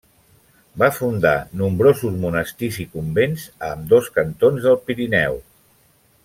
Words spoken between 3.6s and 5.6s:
a ambdós cantons del Pirineu.